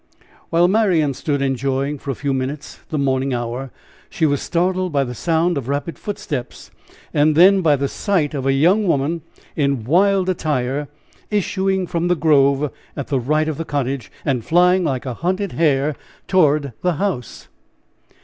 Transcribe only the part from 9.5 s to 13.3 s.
in wild attire, issuing from the grove at the